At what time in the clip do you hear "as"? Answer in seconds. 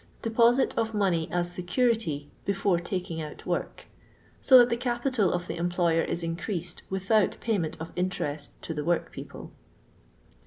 1.29-1.51